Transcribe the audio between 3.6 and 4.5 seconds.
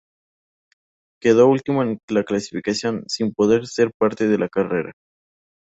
ser parte de la